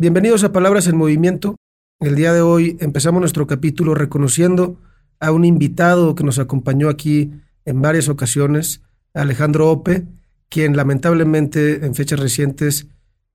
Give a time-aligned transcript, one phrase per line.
[0.00, 1.56] Bienvenidos a Palabras en Movimiento.
[1.98, 4.80] El día de hoy empezamos nuestro capítulo reconociendo
[5.20, 7.32] a un invitado que nos acompañó aquí
[7.66, 8.80] en varias ocasiones,
[9.12, 10.06] Alejandro Ope,
[10.48, 12.86] quien lamentablemente en fechas recientes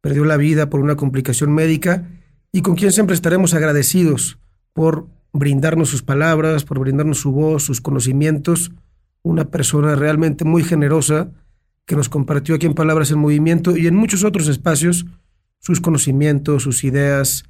[0.01, 2.09] perdió la vida por una complicación médica
[2.51, 4.40] y con quien siempre estaremos agradecidos
[4.74, 8.72] por brindarnos sus palabras, por brindarnos su voz, sus conocimientos,
[9.22, 11.29] una persona realmente muy generosa
[11.86, 15.06] que nos compartió aquí en Palabras en Movimiento y en muchos otros espacios
[15.66, 17.45] sus conocimientos, sus ideas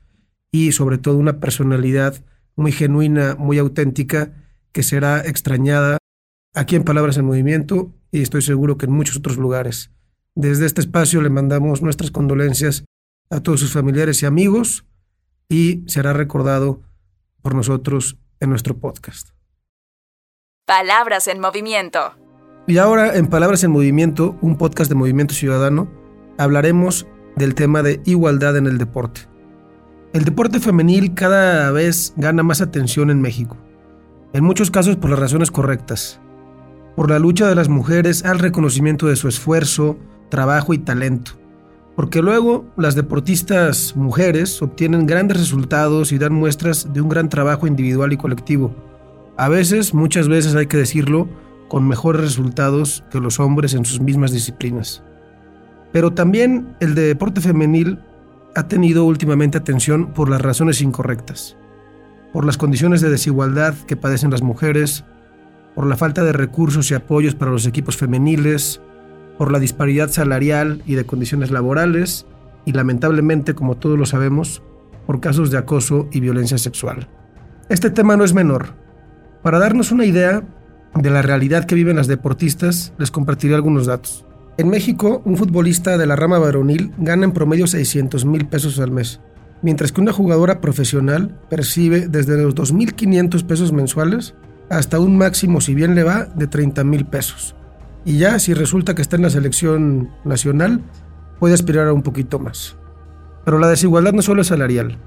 [0.50, 2.24] y sobre todo una personalidad
[2.56, 4.32] muy genuina, muy auténtica,
[4.72, 5.98] que será extrañada
[6.54, 9.92] aquí en Palabras en Movimiento y estoy seguro que en muchos otros lugares.
[10.34, 12.86] Desde este espacio le mandamos nuestras condolencias
[13.30, 14.86] a todos sus familiares y amigos
[15.50, 16.82] y será recordado
[17.42, 19.32] por nosotros en nuestro podcast.
[20.66, 22.16] Palabras en Movimiento.
[22.66, 25.92] Y ahora en Palabras en Movimiento, un podcast de Movimiento Ciudadano,
[26.38, 29.22] hablaremos del tema de igualdad en el deporte.
[30.14, 33.58] El deporte femenil cada vez gana más atención en México,
[34.34, 36.20] en muchos casos por las razones correctas,
[36.96, 39.98] por la lucha de las mujeres al reconocimiento de su esfuerzo,
[40.30, 41.34] trabajo y talento,
[41.96, 47.68] porque luego las deportistas mujeres obtienen grandes resultados y dan muestras de un gran trabajo
[47.68, 48.74] individual y colectivo,
[49.38, 51.28] a veces, muchas veces hay que decirlo,
[51.68, 55.04] con mejores resultados que los hombres en sus mismas disciplinas.
[55.92, 58.00] Pero también el deporte femenil
[58.56, 61.58] ha tenido últimamente atención por las razones incorrectas,
[62.34, 65.04] por las condiciones de desigualdad que padecen las mujeres,
[65.76, 68.82] por la falta de recursos y apoyos para los equipos femeniles,
[69.38, 72.26] por la disparidad salarial y de condiciones laborales,
[72.66, 74.64] y lamentablemente, como todos lo sabemos,
[75.06, 77.08] por casos de acoso y violencia sexual.
[77.70, 78.74] Este tema no es menor.
[79.44, 80.44] Para darnos una idea
[80.96, 84.26] de la realidad que viven las deportistas, les compartiré algunos datos.
[84.58, 88.90] En México, un futbolista de la rama varonil gana en promedio 600 mil pesos al
[88.90, 89.20] mes,
[89.62, 94.34] mientras que una jugadora profesional percibe desde los 2.500 pesos mensuales
[94.70, 97.54] hasta un máximo, si bien le va, de 30 mil pesos.
[98.06, 100.82] Y ya si resulta que está en la selección nacional,
[101.38, 102.78] puede aspirar a un poquito más.
[103.44, 105.00] Pero la desigualdad no solo es salarial,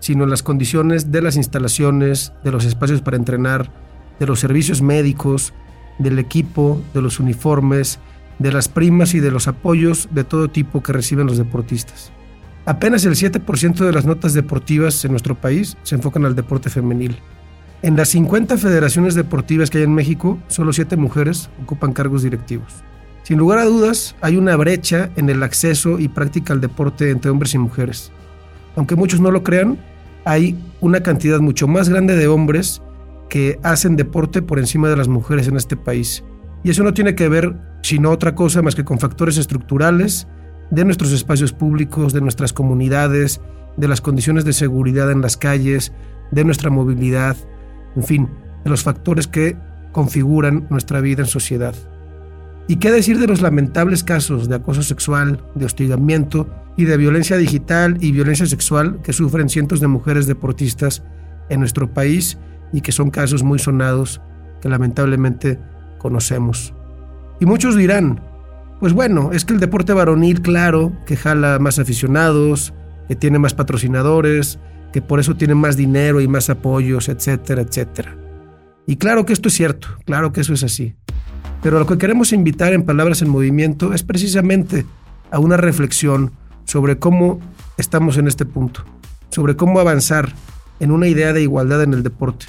[0.00, 3.70] sino las condiciones de las instalaciones, de los espacios para entrenar,
[4.18, 5.54] de los servicios médicos,
[6.00, 8.00] del equipo, de los uniformes,
[8.38, 12.12] de las primas y de los apoyos de todo tipo que reciben los deportistas.
[12.64, 17.16] Apenas el 7% de las notas deportivas en nuestro país se enfocan al deporte femenil.
[17.82, 22.82] En las 50 federaciones deportivas que hay en México, solo 7 mujeres ocupan cargos directivos.
[23.22, 27.30] Sin lugar a dudas, hay una brecha en el acceso y práctica al deporte entre
[27.30, 28.12] hombres y mujeres.
[28.76, 29.78] Aunque muchos no lo crean,
[30.24, 32.82] hay una cantidad mucho más grande de hombres
[33.28, 36.24] que hacen deporte por encima de las mujeres en este país.
[36.66, 40.26] Y eso no tiene que ver sino otra cosa más que con factores estructurales
[40.72, 43.40] de nuestros espacios públicos, de nuestras comunidades,
[43.76, 45.92] de las condiciones de seguridad en las calles,
[46.32, 47.36] de nuestra movilidad,
[47.94, 48.28] en fin,
[48.64, 49.56] de los factores que
[49.92, 51.76] configuran nuestra vida en sociedad.
[52.66, 57.36] ¿Y qué decir de los lamentables casos de acoso sexual, de hostigamiento y de violencia
[57.36, 61.04] digital y violencia sexual que sufren cientos de mujeres deportistas
[61.48, 62.38] en nuestro país
[62.72, 64.20] y que son casos muy sonados
[64.60, 65.60] que lamentablemente
[65.98, 66.74] conocemos.
[67.40, 68.20] Y muchos dirán,
[68.80, 72.74] pues bueno, es que el deporte varonil, claro, que jala más aficionados,
[73.08, 74.58] que tiene más patrocinadores,
[74.92, 78.16] que por eso tiene más dinero y más apoyos, etcétera, etcétera.
[78.86, 80.94] Y claro que esto es cierto, claro que eso es así.
[81.62, 84.86] Pero lo que queremos invitar en Palabras en Movimiento es precisamente
[85.30, 86.32] a una reflexión
[86.64, 87.40] sobre cómo
[87.78, 88.84] estamos en este punto,
[89.30, 90.32] sobre cómo avanzar
[90.80, 92.46] en una idea de igualdad en el deporte,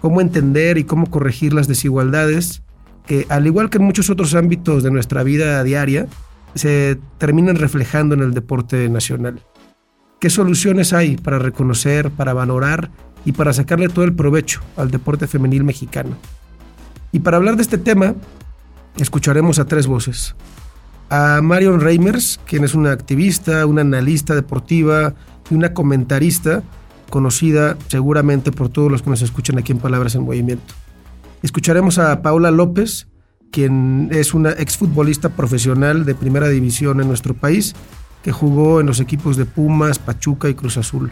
[0.00, 2.62] cómo entender y cómo corregir las desigualdades
[3.06, 6.06] que, al igual que en muchos otros ámbitos de nuestra vida diaria,
[6.54, 9.40] se terminan reflejando en el deporte nacional.
[10.20, 12.90] ¿Qué soluciones hay para reconocer, para valorar
[13.24, 16.16] y para sacarle todo el provecho al deporte femenil mexicano?
[17.10, 18.14] Y para hablar de este tema,
[18.96, 20.34] escucharemos a tres voces.
[21.10, 25.14] A Marion Reimers, quien es una activista, una analista deportiva
[25.50, 26.62] y una comentarista
[27.10, 30.72] conocida seguramente por todos los que nos escuchan aquí en Palabras en Movimiento.
[31.42, 33.08] Escucharemos a Paula López,
[33.50, 37.74] quien es una exfutbolista profesional de primera división en nuestro país,
[38.22, 41.10] que jugó en los equipos de Pumas, Pachuca y Cruz Azul.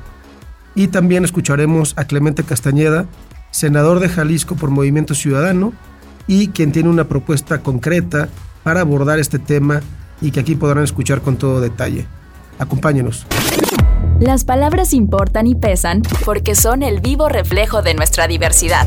[0.76, 3.06] Y también escucharemos a Clemente Castañeda,
[3.50, 5.72] senador de Jalisco por Movimiento Ciudadano,
[6.28, 8.28] y quien tiene una propuesta concreta
[8.62, 9.80] para abordar este tema
[10.20, 12.06] y que aquí podrán escuchar con todo detalle.
[12.58, 13.26] Acompáñenos.
[14.20, 18.86] Las palabras importan y pesan porque son el vivo reflejo de nuestra diversidad.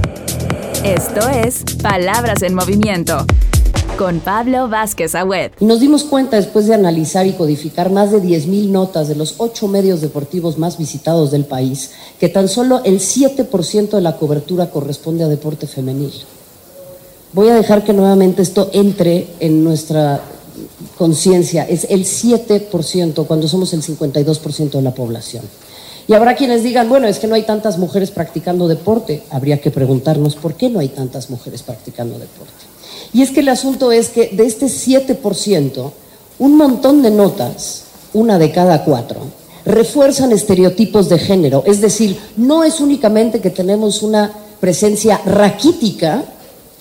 [0.83, 3.25] Esto es Palabras en Movimiento.
[3.97, 5.51] con Pablo Vázquez Agüed.
[5.61, 9.69] Nos dimos cuenta después de analizar y codificar más de 10.000 notas de los ocho
[9.69, 15.23] medios deportivos más visitados del país, que tan solo el 7% de la cobertura corresponde
[15.23, 16.11] a deporte femenil.
[17.31, 20.21] Voy a dejar que nuevamente esto entre en nuestra
[20.97, 21.63] conciencia.
[21.63, 25.43] Es el 7% cuando somos el 52% de la población.
[26.07, 29.23] Y habrá quienes digan, bueno, es que no hay tantas mujeres practicando deporte.
[29.29, 32.53] Habría que preguntarnos por qué no hay tantas mujeres practicando deporte.
[33.13, 35.91] Y es que el asunto es que de este 7%,
[36.39, 37.83] un montón de notas,
[38.13, 39.21] una de cada cuatro,
[39.65, 41.63] refuerzan estereotipos de género.
[41.65, 46.25] Es decir, no es únicamente que tenemos una presencia raquítica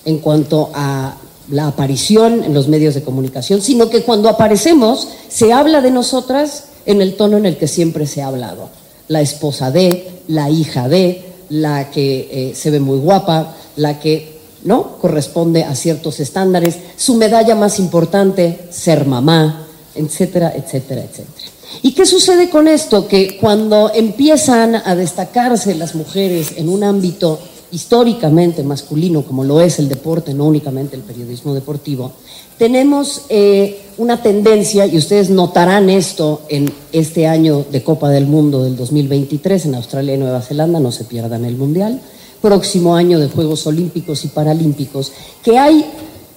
[0.03, 1.15] en cuanto a
[1.49, 6.65] la aparición en los medios de comunicación, sino que cuando aparecemos se habla de nosotras
[6.85, 10.87] en el tono en el que siempre se ha hablado la esposa de, la hija
[10.87, 14.33] de, la que eh, se ve muy guapa, la que
[14.63, 21.51] no corresponde a ciertos estándares, su medalla más importante, ser mamá, etcétera, etcétera, etcétera.
[21.81, 23.07] ¿Y qué sucede con esto?
[23.07, 27.39] Que cuando empiezan a destacarse las mujeres en un ámbito
[27.73, 32.13] históricamente masculino, como lo es el deporte, no únicamente el periodismo deportivo,
[32.57, 38.63] tenemos eh, una tendencia, y ustedes notarán esto en este año de Copa del Mundo
[38.63, 41.99] del 2023 en Australia y Nueva Zelanda, no se pierdan el Mundial,
[42.41, 45.11] próximo año de Juegos Olímpicos y Paralímpicos,
[45.43, 45.83] que hay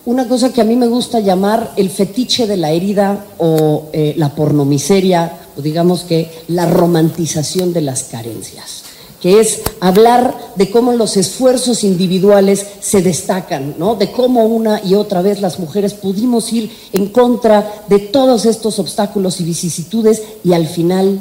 [0.06, 4.14] una cosa que a mí me gusta llamar el fetiche de la herida o eh,
[4.16, 8.85] la pornomiseria, o digamos que la romantización de las carencias
[9.20, 13.94] que es hablar de cómo los esfuerzos individuales se destacan, ¿no?
[13.94, 18.78] de cómo una y otra vez las mujeres pudimos ir en contra de todos estos
[18.78, 21.20] obstáculos y vicisitudes y al final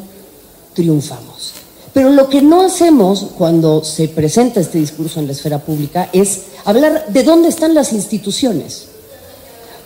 [0.73, 1.53] triunfamos.
[1.93, 6.41] Pero lo que no hacemos cuando se presenta este discurso en la esfera pública es
[6.65, 8.87] hablar de dónde están las instituciones.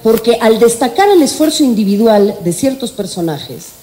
[0.02, 3.79] Porque al destacar el esfuerzo individual de ciertos personajes,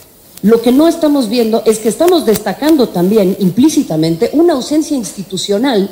[0.47, 5.91] lo que no estamos viendo es que estamos destacando también implícitamente una ausencia institucional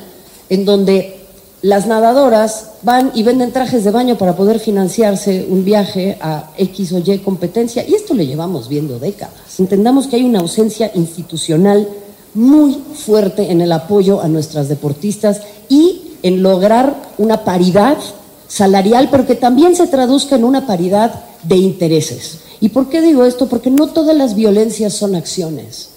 [0.48, 1.16] en donde
[1.62, 6.92] las nadadoras van y venden trajes de baño para poder financiarse un viaje a X
[6.92, 9.58] o Y competencia y esto le llevamos viendo décadas.
[9.58, 11.88] Entendamos que hay una ausencia institucional
[12.34, 17.98] muy fuerte en el apoyo a nuestras deportistas y en lograr una paridad
[18.46, 22.43] salarial, pero que también se traduzca en una paridad de intereses.
[22.64, 23.46] ¿Y por qué digo esto?
[23.46, 25.90] Porque no todas las violencias son acciones.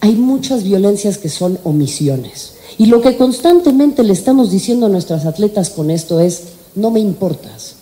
[0.00, 2.54] Hay muchas violencias que son omisiones.
[2.78, 6.42] Y lo que constantemente le estamos diciendo a nuestras atletas con esto es,
[6.74, 7.76] no me importas.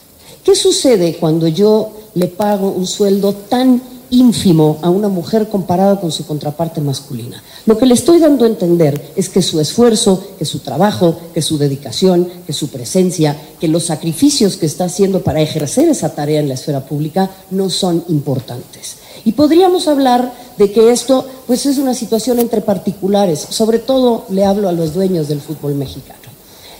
[0.45, 6.13] ¿Qué sucede cuando yo le pago un sueldo tan ínfimo a una mujer comparada con
[6.13, 7.43] su contraparte masculina.
[7.67, 11.43] Lo que le estoy dando a entender es que su esfuerzo, que su trabajo, que
[11.43, 16.41] su dedicación, que su presencia, que los sacrificios que está haciendo para ejercer esa tarea
[16.41, 18.97] en la esfera pública no son importantes.
[19.25, 24.45] Y podríamos hablar de que esto pues es una situación entre particulares, sobre todo le
[24.45, 26.19] hablo a los dueños del fútbol mexicano.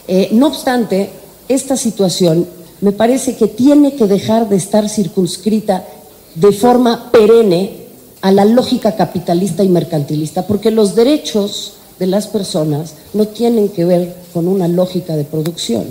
[0.09, 1.11] Eh, no obstante,
[1.49, 2.47] esta situación
[2.81, 5.85] me parece que tiene que dejar de estar circunscrita
[6.35, 7.87] de forma perenne
[8.21, 13.85] a la lógica capitalista y mercantilista, porque los derechos de las personas no tienen que
[13.85, 15.85] ver con una lógica de producción,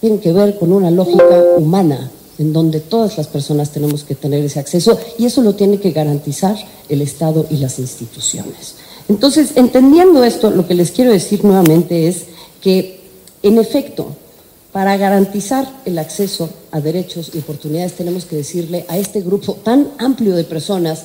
[0.00, 4.44] tienen que ver con una lógica humana, en donde todas las personas tenemos que tener
[4.44, 6.56] ese acceso y eso lo tiene que garantizar
[6.88, 8.74] el Estado y las instituciones.
[9.08, 12.24] Entonces, entendiendo esto, lo que les quiero decir nuevamente es
[12.60, 13.00] que,
[13.42, 14.16] en efecto,
[14.72, 19.90] para garantizar el acceso a derechos y oportunidades tenemos que decirle a este grupo tan
[19.98, 21.04] amplio de personas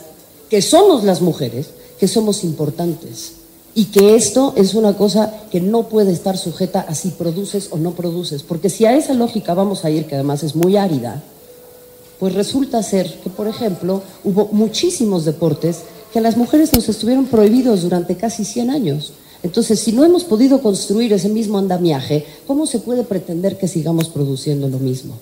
[0.50, 1.68] que somos las mujeres,
[2.00, 3.34] que somos importantes
[3.76, 7.78] y que esto es una cosa que no puede estar sujeta a si produces o
[7.78, 11.22] no produces, porque si a esa lógica vamos a ir, que además es muy árida,
[12.20, 15.82] pues resulta ser que, por ejemplo, hubo muchísimos deportes
[16.12, 19.14] que a las mujeres nos estuvieron prohibidos durante casi 100 años.
[19.48, 24.10] Entonces, si no hemos podido construir ese mismo andamiaje, ¿cómo se puede pretender que sigamos
[24.10, 25.14] produciendo lo mismo?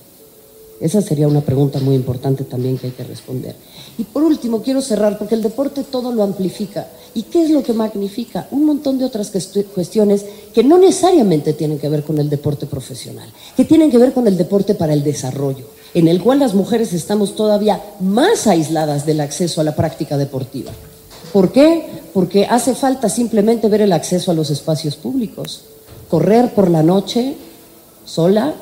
[0.79, 3.55] Esa sería una pregunta muy importante también que hay que responder.
[4.00, 6.88] Y por último, quiero cerrar porque el deporte todo lo amplifica.
[7.13, 8.48] ¿Y qué es lo que magnifica?
[8.50, 9.32] Un montón de otras
[9.75, 14.12] cuestiones que no necesariamente tienen que ver con el deporte profesional, que tienen que ver
[14.12, 19.05] con el deporte para el desarrollo, en el cual las mujeres estamos todavía más aisladas
[19.05, 20.72] del acceso a la práctica deportiva.
[21.36, 21.86] ¿Por qué?
[22.13, 25.63] Porque hace falta simplemente ver el acceso a los espacios públicos.
[26.10, 27.36] Correr por la noche
[28.06, 28.54] sola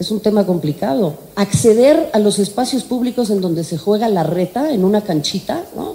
[0.00, 1.14] es un tema complicado.
[1.36, 5.94] Acceder a los espacios públicos en donde se juega la reta en una canchita, ¿no?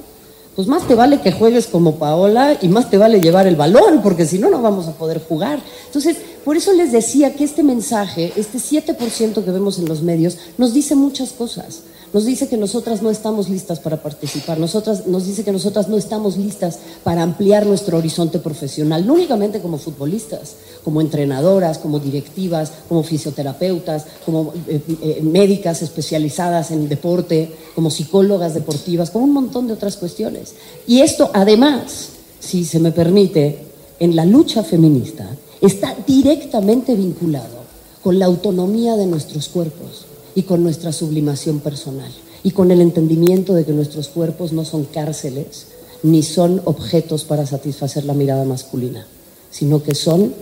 [0.55, 4.01] Pues más te vale que juegues como Paola y más te vale llevar el balón,
[4.01, 5.59] porque si no, no vamos a poder jugar.
[5.87, 6.15] Entonces,
[6.45, 10.73] Por eso les decía que este mensaje, este 7% que vemos en los medios, nos
[10.73, 11.81] dice muchas cosas
[12.15, 15.97] nos dice que nosotras no estamos listas para participar, nosotras, nos dice que nosotras no
[15.97, 20.55] estamos listas para ampliar nuestro horizonte profesional, no únicamente como futbolistas,
[20.85, 28.53] como entrenadoras, como directivas, como fisioterapeutas, como eh, eh, médicas especializadas en deporte, como psicólogas
[28.53, 30.55] deportivas, como un montón de otras cuestiones.
[30.87, 33.59] Y esto además, si se me permite,
[33.99, 35.27] en la lucha feminista
[35.59, 37.65] está directamente vinculado
[38.01, 40.05] con la autonomía de nuestros cuerpos
[40.35, 42.11] y con nuestra sublimación personal
[42.43, 45.71] y con el entendimiento de que nuestros cuerpos no son cárceles
[46.03, 49.07] ni son objetos para satisfacer la mirada masculina,
[49.49, 50.33] sino que son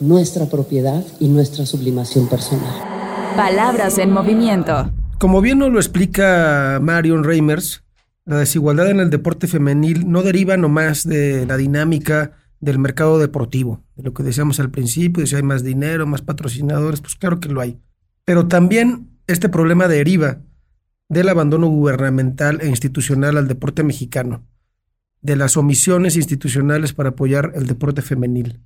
[0.00, 2.74] nuestra propiedad y nuestra sublimación personal.
[3.34, 4.90] Palabras en movimiento.
[5.18, 7.82] Como bien nos lo explica Marion Reimers,
[8.26, 13.82] la desigualdad en el deporte femenil no deriva nomás de la dinámica del mercado deportivo,
[13.94, 17.40] de lo que decíamos al principio, de si hay más dinero, más patrocinadores, pues claro
[17.40, 17.78] que lo hay.
[18.24, 20.40] Pero también este problema deriva
[21.08, 24.44] del abandono gubernamental e institucional al deporte mexicano,
[25.20, 28.60] de las omisiones institucionales para apoyar el deporte femenil.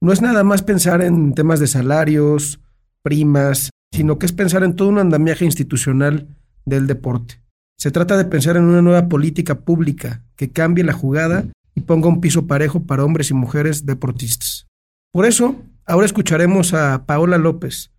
[0.00, 2.60] No es nada más pensar en temas de salarios,
[3.02, 6.28] primas, sino que es pensar en todo un andamiaje institucional
[6.64, 7.42] del deporte.
[7.76, 12.08] Se trata de pensar en una nueva política pública que cambie la jugada y ponga
[12.08, 14.66] un piso parejo para hombres y mujeres deportistas.
[15.12, 17.92] Por eso, ahora escucharemos a Paola López,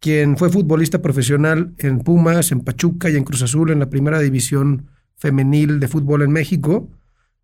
[0.00, 4.18] quien fue futbolista profesional en Pumas, en Pachuca y en Cruz Azul en la primera
[4.18, 6.88] división femenil de fútbol en México,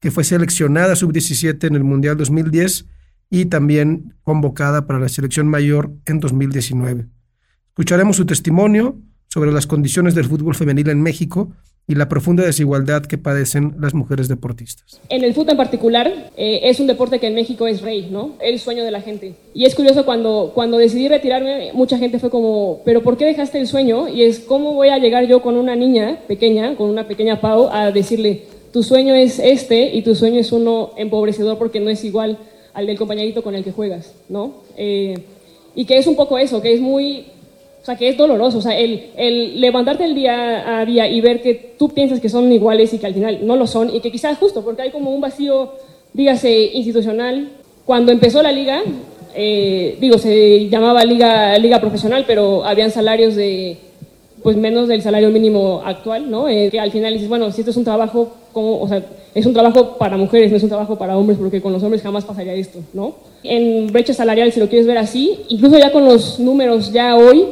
[0.00, 2.86] que fue seleccionada sub-17 en el Mundial 2010
[3.28, 7.06] y también convocada para la selección mayor en 2019.
[7.68, 8.98] Escucharemos su testimonio
[9.28, 11.52] sobre las condiciones del fútbol femenil en México
[11.88, 15.00] y la profunda desigualdad que padecen las mujeres deportistas.
[15.08, 18.32] En el fútbol en particular, eh, es un deporte que en México es rey, ¿no?
[18.40, 19.34] El sueño de la gente.
[19.54, 23.60] Y es curioso, cuando, cuando decidí retirarme, mucha gente fue como, ¿pero por qué dejaste
[23.60, 24.08] el sueño?
[24.08, 27.68] Y es, ¿cómo voy a llegar yo con una niña pequeña, con una pequeña Pau,
[27.70, 32.04] a decirle, tu sueño es este y tu sueño es uno empobrecedor porque no es
[32.04, 32.38] igual
[32.74, 34.64] al del compañerito con el que juegas, ¿no?
[34.76, 35.18] Eh,
[35.74, 37.26] y que es un poco eso, que es muy
[37.86, 38.58] sea, que es doloroso.
[38.58, 42.28] O sea, el, el, levantarte el día a día y ver que tú piensas que
[42.28, 44.90] son iguales y que al final no lo son, y que quizás justo porque hay
[44.90, 45.72] como un vacío,
[46.12, 47.48] dígase, institucional.
[47.84, 48.82] Cuando empezó la liga,
[49.34, 53.78] eh, digo, se llamaba liga, liga profesional, pero habían salarios de
[54.42, 56.48] pues menos del salario mínimo actual, ¿no?
[56.48, 59.02] Eh, que al final dices, bueno, si esto es un trabajo, como, o sea,
[59.34, 62.00] es un trabajo para mujeres, no es un trabajo para hombres, porque con los hombres
[62.00, 63.16] jamás pasaría esto, ¿no?
[63.42, 67.44] En brecha salarial, si lo quieres ver así, incluso ya con los números ya hoy,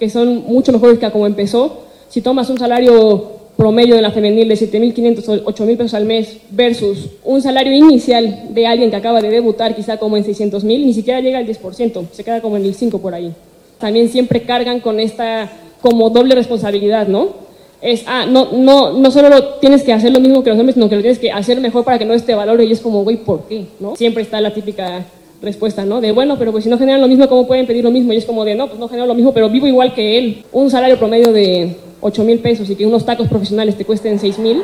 [0.00, 1.82] que son mucho mejores que a como empezó.
[2.08, 6.38] Si tomas un salario promedio de la femenil de 7.500 o 8.000 pesos al mes
[6.50, 10.94] versus un salario inicial de alguien que acaba de debutar quizá como en 600.000, ni
[10.94, 13.34] siquiera llega al 10%, se queda como en el 5% por ahí.
[13.78, 15.52] También siempre cargan con esta
[15.82, 17.50] como doble responsabilidad, ¿no?
[17.82, 20.74] Es, ah, no, no, no solo lo tienes que hacer lo mismo que los hombres,
[20.74, 23.04] sino que lo tienes que hacer mejor para que no esté valor y es como,
[23.04, 23.66] güey, ¿por qué?
[23.78, 23.96] ¿no?
[23.96, 25.04] Siempre está la típica
[25.42, 26.00] respuesta, ¿no?
[26.00, 28.12] De bueno, pero pues si no generan lo mismo, ¿cómo pueden pedir lo mismo?
[28.12, 30.44] Y es como de no, pues no genero lo mismo, pero vivo igual que él.
[30.52, 34.38] Un salario promedio de 8 mil pesos y que unos tacos profesionales te cuesten 6
[34.38, 34.62] mil.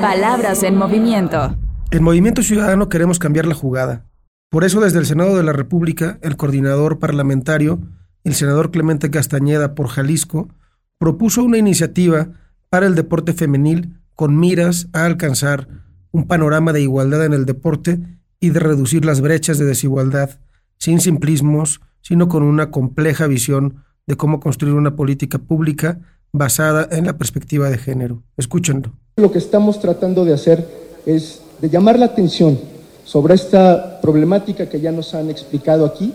[0.00, 1.56] Palabras en movimiento.
[1.90, 4.04] En Movimiento Ciudadano queremos cambiar la jugada.
[4.50, 7.80] Por eso desde el Senado de la República, el coordinador parlamentario,
[8.24, 10.48] el senador Clemente Castañeda por Jalisco,
[10.98, 12.28] propuso una iniciativa
[12.68, 15.68] para el deporte femenil con miras a alcanzar
[16.10, 18.00] un panorama de igualdad en el deporte
[18.40, 20.30] y de reducir las brechas de desigualdad,
[20.78, 26.00] sin simplismos, sino con una compleja visión de cómo construir una política pública
[26.32, 28.22] basada en la perspectiva de género.
[28.36, 28.92] Escúchenlo.
[29.16, 30.68] Lo que estamos tratando de hacer
[31.06, 32.58] es de llamar la atención
[33.04, 36.12] sobre esta problemática que ya nos han explicado aquí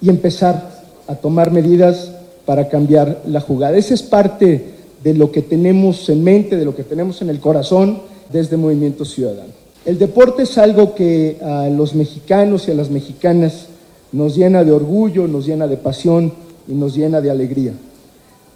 [0.00, 2.12] y empezar a tomar medidas
[2.44, 3.76] para cambiar la jugada.
[3.76, 7.40] Esa es parte de lo que tenemos en mente, de lo que tenemos en el
[7.40, 9.65] corazón desde Movimiento Ciudadano.
[9.86, 13.66] El deporte es algo que a los mexicanos y a las mexicanas
[14.10, 16.32] nos llena de orgullo, nos llena de pasión
[16.66, 17.72] y nos llena de alegría.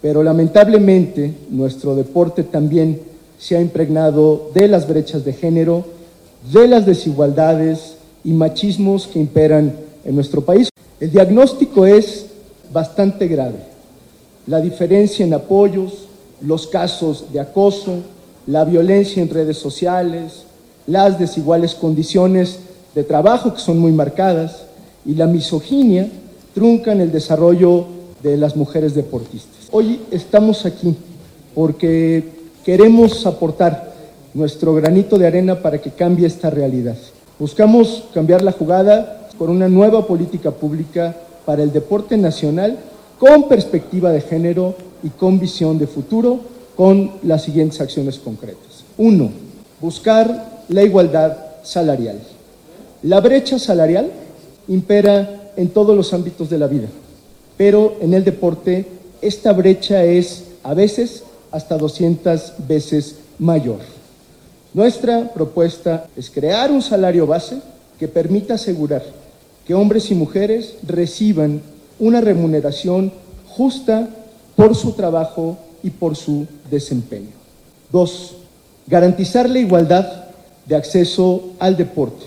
[0.01, 2.99] Pero lamentablemente nuestro deporte también
[3.39, 5.85] se ha impregnado de las brechas de género,
[6.51, 7.95] de las desigualdades
[8.25, 9.73] y machismos que imperan
[10.03, 10.67] en nuestro país.
[10.99, 12.25] El diagnóstico es
[12.73, 13.59] bastante grave.
[14.47, 16.09] La diferencia en apoyos,
[16.41, 17.99] los casos de acoso,
[18.47, 20.43] la violencia en redes sociales,
[20.87, 22.59] las desiguales condiciones
[22.95, 24.63] de trabajo que son muy marcadas
[25.05, 26.09] y la misoginia
[26.53, 27.85] truncan el desarrollo
[28.21, 29.67] de las mujeres deportistas.
[29.71, 30.95] Hoy estamos aquí
[31.55, 32.23] porque
[32.63, 33.91] queremos aportar
[34.33, 36.97] nuestro granito de arena para que cambie esta realidad.
[37.39, 42.77] Buscamos cambiar la jugada con una nueva política pública para el deporte nacional
[43.17, 46.39] con perspectiva de género y con visión de futuro
[46.75, 48.83] con las siguientes acciones concretas.
[48.97, 49.29] Uno,
[49.79, 52.19] buscar la igualdad salarial.
[53.03, 54.09] La brecha salarial
[54.67, 56.87] impera en todos los ámbitos de la vida,
[57.57, 58.85] pero en el deporte
[59.21, 63.79] esta brecha es a veces hasta 200 veces mayor.
[64.73, 67.57] Nuestra propuesta es crear un salario base
[67.99, 69.03] que permita asegurar
[69.67, 71.61] que hombres y mujeres reciban
[71.99, 73.11] una remuneración
[73.45, 74.07] justa
[74.55, 77.31] por su trabajo y por su desempeño.
[77.91, 78.35] Dos,
[78.87, 80.20] garantizar la igualdad
[80.65, 82.25] de acceso al deporte.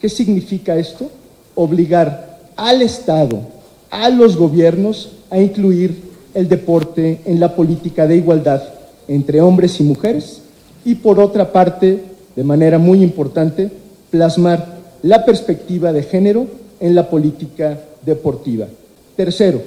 [0.00, 1.10] ¿Qué significa esto?
[1.54, 3.40] Obligar al Estado,
[3.90, 8.62] a los gobiernos, a incluir el deporte en la política de igualdad
[9.08, 10.42] entre hombres y mujeres
[10.84, 12.02] y por otra parte,
[12.36, 13.70] de manera muy importante,
[14.10, 16.46] plasmar la perspectiva de género
[16.80, 18.66] en la política deportiva.
[19.16, 19.60] Tercero,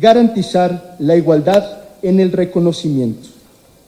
[0.00, 1.64] garantizar la igualdad
[2.02, 3.28] en el reconocimiento.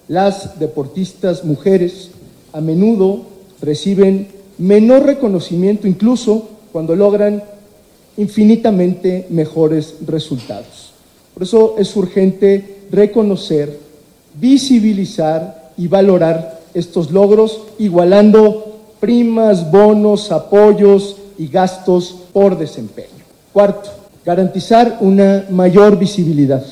[0.09, 2.11] Las deportistas mujeres
[2.53, 3.23] a menudo
[3.61, 4.29] reciben
[4.59, 7.43] menor reconocimiento incluso cuando logran
[8.17, 10.93] infinitamente mejores resultados.
[11.35, 13.79] Por eso es urgente reconocer,
[14.35, 23.09] visibilizar y valorar estos logros, igualando primas, bonos, apoyos y gastos por desempeño.
[23.53, 23.91] Cuarto,
[24.25, 26.65] garantizar una mayor visibilidad.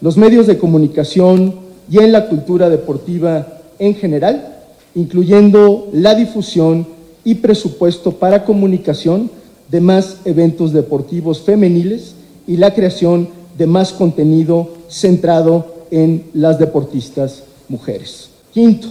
[0.00, 1.54] Los medios de comunicación
[1.90, 3.46] y en la cultura deportiva
[3.78, 4.55] en general,
[4.96, 6.86] incluyendo la difusión
[7.22, 9.30] y presupuesto para comunicación
[9.70, 12.14] de más eventos deportivos femeniles
[12.46, 18.30] y la creación de más contenido centrado en las deportistas mujeres.
[18.52, 18.88] Quinto,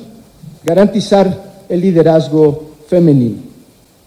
[0.63, 3.37] garantizar el liderazgo femenino.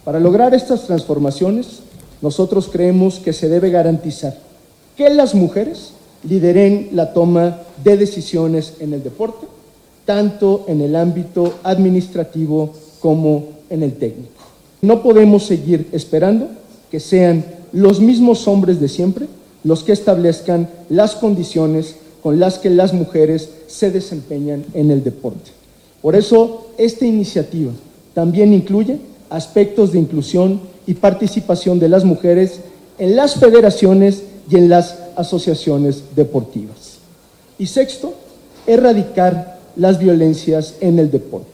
[0.05, 1.81] Para lograr estas transformaciones,
[2.23, 4.38] nosotros creemos que se debe garantizar
[4.97, 9.47] que las mujeres lideren la toma de decisiones en el deporte,
[10.09, 14.43] tanto en el ámbito administrativo como en el técnico.
[14.81, 16.49] No podemos seguir esperando
[16.91, 19.26] que sean los mismos hombres de siempre
[19.65, 25.50] los que establezcan las condiciones con las que las mujeres se desempeñan en el deporte.
[26.00, 27.73] Por eso, esta iniciativa
[28.15, 32.61] también incluye aspectos de inclusión y participación de las mujeres
[32.99, 36.97] en las federaciones y en las asociaciones deportivas.
[37.59, 38.15] Y sexto,
[38.67, 41.49] erradicar las violencias en el deporte.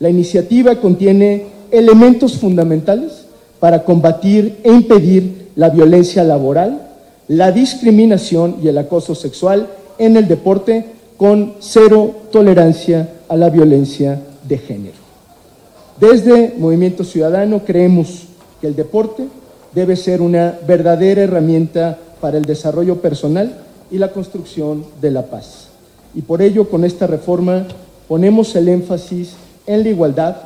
[0.00, 3.24] La iniciativa contiene elementos fundamentales
[3.60, 6.88] para combatir e impedir la violencia laboral,
[7.28, 10.84] la discriminación y el acoso sexual en el deporte
[11.16, 14.96] con cero tolerancia a la violencia de género.
[15.98, 18.24] Desde Movimiento Ciudadano creemos
[18.60, 19.24] que el deporte
[19.74, 23.54] debe ser una verdadera herramienta para el desarrollo personal
[23.90, 25.63] y la construcción de la paz.
[26.14, 27.66] Y por ello, con esta reforma,
[28.08, 29.34] ponemos el énfasis
[29.66, 30.36] en la igualdad,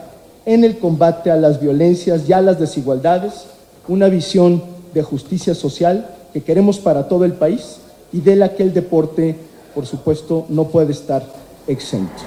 [0.46, 3.46] en el combate a las violencias y a las desigualdades,
[3.86, 4.62] una visión
[4.94, 7.80] de justicia social que queremos para todo el país
[8.12, 9.36] y de la que el deporte,
[9.74, 11.22] por supuesto, no puede estar
[11.66, 12.22] exento.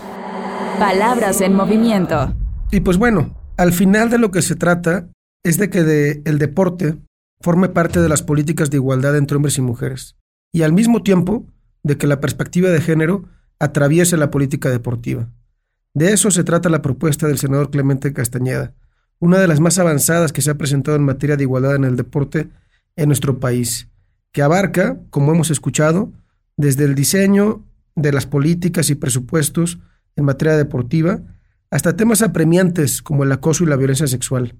[0.79, 2.33] Palabras en movimiento.
[2.71, 5.07] Y pues bueno, al final de lo que se trata
[5.43, 6.97] es de que el deporte
[7.41, 10.15] forme parte de las políticas de igualdad entre hombres y mujeres,
[10.53, 11.45] y al mismo tiempo
[11.83, 13.25] de que la perspectiva de género
[13.59, 15.29] atraviese la política deportiva.
[15.93, 18.73] De eso se trata la propuesta del senador Clemente Castañeda,
[19.19, 21.95] una de las más avanzadas que se ha presentado en materia de igualdad en el
[21.95, 22.49] deporte
[22.95, 23.89] en nuestro país,
[24.31, 26.11] que abarca, como hemos escuchado,
[26.57, 27.63] desde el diseño
[27.95, 29.79] de las políticas y presupuestos
[30.15, 31.21] en materia deportiva
[31.69, 34.55] hasta temas apremiantes como el acoso y la violencia sexual,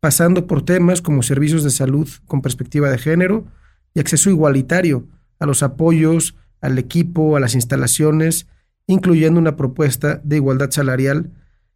[0.00, 3.46] pasando por temas como servicios de salud con perspectiva de género
[3.94, 5.08] y acceso igualitario
[5.38, 8.46] a los apoyos, al equipo, a las instalaciones,
[8.86, 11.30] incluyendo una propuesta de igualdad salarial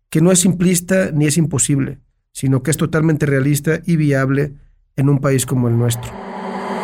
[0.09, 1.99] que no es simplista ni es imposible,
[2.33, 4.55] sino que es totalmente realista y viable
[4.97, 6.11] en un país como el nuestro.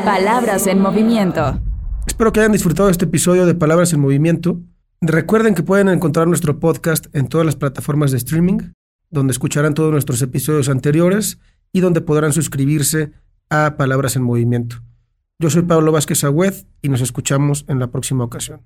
[0.04, 1.60] Palabras en movimiento.
[2.06, 4.60] Espero que hayan disfrutado de este episodio de Palabras en Movimiento.
[5.00, 8.72] Recuerden que pueden encontrar nuestro podcast en todas las plataformas de streaming,
[9.10, 11.38] donde escucharán todos nuestros episodios anteriores
[11.72, 13.12] y donde podrán suscribirse
[13.48, 14.76] a Palabras en Movimiento.
[15.38, 18.62] Yo soy Pablo Vázquez Agüed y nos escuchamos en la próxima ocasión.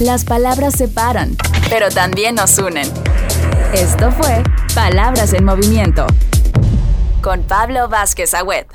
[0.00, 1.36] Las palabras separan,
[1.70, 2.88] pero también nos unen.
[3.72, 4.42] Esto fue
[4.74, 6.06] Palabras en Movimiento
[7.22, 8.66] con Pablo Vázquez Agüed.